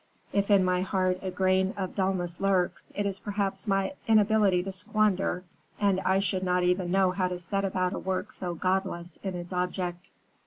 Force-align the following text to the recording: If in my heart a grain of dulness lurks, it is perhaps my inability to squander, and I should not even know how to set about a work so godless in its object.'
If 0.33 0.49
in 0.49 0.65
my 0.65 0.81
heart 0.81 1.19
a 1.21 1.29
grain 1.29 1.75
of 1.77 1.93
dulness 1.93 2.39
lurks, 2.39 2.91
it 2.95 3.05
is 3.05 3.19
perhaps 3.19 3.67
my 3.67 3.93
inability 4.07 4.63
to 4.63 4.71
squander, 4.71 5.43
and 5.79 5.99
I 5.99 6.17
should 6.17 6.41
not 6.43 6.63
even 6.63 6.89
know 6.89 7.11
how 7.11 7.27
to 7.27 7.37
set 7.37 7.63
about 7.63 7.93
a 7.93 7.99
work 7.99 8.31
so 8.31 8.55
godless 8.55 9.19
in 9.21 9.35
its 9.35 9.53
object.' 9.53 10.09